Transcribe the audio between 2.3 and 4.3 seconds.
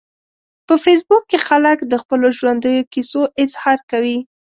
ژوندیو کیسو اظهار کوي